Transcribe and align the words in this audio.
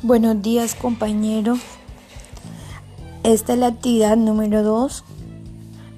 Buenos 0.00 0.40
días 0.42 0.76
compañeros. 0.76 1.58
Esta 3.24 3.54
es 3.54 3.58
la 3.58 3.66
actividad 3.66 4.16
número 4.16 4.62
2. 4.62 5.02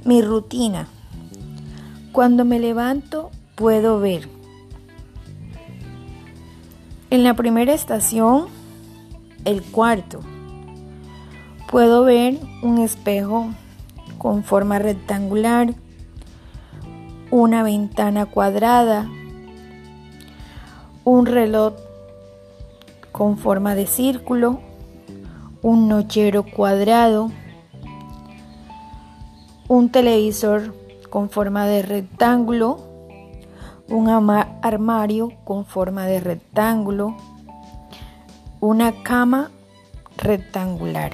Mi 0.07 0.23
rutina. 0.23 0.89
Cuando 2.11 2.47
me 2.47 2.59
levanto 2.59 3.31
puedo 3.57 4.01
ver. 4.01 4.27
En 7.11 7.25
la 7.25 7.35
primera 7.35 7.75
estación, 7.75 8.47
el 9.45 9.63
cuarto. 9.63 10.21
Puedo 11.71 12.03
ver 12.03 12.41
un 12.63 12.79
espejo 12.79 13.51
con 14.17 14.45
forma 14.45 14.79
rectangular, 14.79 15.75
una 17.31 17.63
ventana 17.63 18.25
cuadrada, 18.25 19.11
un 21.05 21.27
reloj 21.27 21.75
con 23.21 23.37
forma 23.37 23.75
de 23.75 23.87
círculo, 23.87 24.61
un 25.61 25.89
nochero 25.89 26.43
cuadrado, 26.43 27.31
un 29.69 29.93
televisor 29.93 30.75
con 31.11 31.29
forma 31.29 31.67
de 31.67 31.83
rectángulo, 31.83 32.81
un 33.91 34.09
armario 34.09 35.33
con 35.45 35.67
forma 35.67 36.07
de 36.07 36.21
rectángulo, 36.21 37.15
una 38.59 39.03
cama 39.03 39.51
rectangular. 40.17 41.13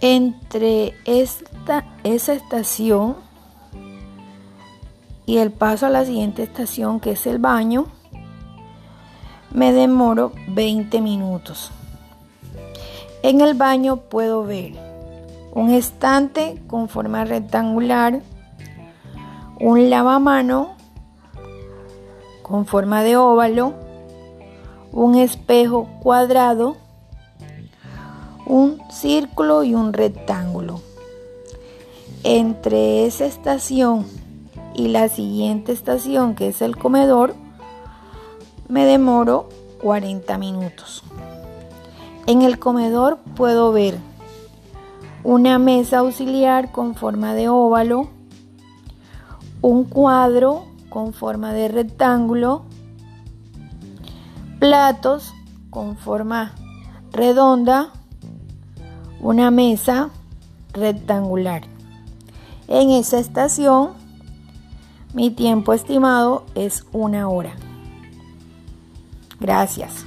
Entre 0.00 0.94
esta, 1.04 1.84
esa 2.02 2.32
estación 2.32 3.16
y 5.26 5.36
el 5.36 5.52
paso 5.52 5.84
a 5.84 5.90
la 5.90 6.06
siguiente 6.06 6.44
estación 6.44 6.98
que 6.98 7.10
es 7.10 7.26
el 7.26 7.38
baño, 7.38 7.88
me 9.50 9.72
demoro 9.72 10.32
20 10.48 11.00
minutos. 11.00 11.70
En 13.22 13.40
el 13.40 13.54
baño 13.54 13.96
puedo 13.96 14.44
ver 14.44 14.72
un 15.52 15.70
estante 15.70 16.62
con 16.66 16.88
forma 16.88 17.24
rectangular, 17.24 18.20
un 19.60 19.90
lavamano 19.90 20.76
con 22.42 22.64
forma 22.64 23.02
de 23.02 23.16
óvalo, 23.16 23.74
un 24.92 25.16
espejo 25.16 25.88
cuadrado, 26.00 26.76
un 28.46 28.80
círculo 28.90 29.64
y 29.64 29.74
un 29.74 29.92
rectángulo. 29.92 30.80
Entre 32.24 33.06
esa 33.06 33.26
estación 33.26 34.06
y 34.74 34.88
la 34.88 35.08
siguiente 35.08 35.72
estación, 35.72 36.34
que 36.34 36.48
es 36.48 36.62
el 36.62 36.76
comedor, 36.76 37.34
me 38.68 38.84
demoro 38.84 39.48
40 39.82 40.36
minutos. 40.38 41.02
En 42.26 42.42
el 42.42 42.58
comedor 42.58 43.18
puedo 43.34 43.72
ver 43.72 43.98
una 45.24 45.58
mesa 45.58 45.98
auxiliar 45.98 46.70
con 46.70 46.94
forma 46.94 47.34
de 47.34 47.48
óvalo, 47.48 48.08
un 49.62 49.84
cuadro 49.84 50.66
con 50.90 51.12
forma 51.12 51.52
de 51.52 51.68
rectángulo, 51.68 52.64
platos 54.58 55.34
con 55.70 55.96
forma 55.96 56.54
redonda, 57.12 57.90
una 59.20 59.50
mesa 59.50 60.10
rectangular. 60.72 61.62
En 62.68 62.90
esa 62.90 63.18
estación, 63.18 63.90
mi 65.14 65.30
tiempo 65.30 65.72
estimado 65.72 66.44
es 66.54 66.84
una 66.92 67.28
hora. 67.28 67.54
Gracias. 69.40 70.04